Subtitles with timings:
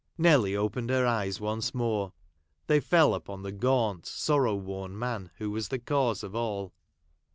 [0.17, 2.11] Nelly opened her eyes once more.
[2.65, 6.73] They fell upon the gaunt, sorrow worn man who was the cause of all.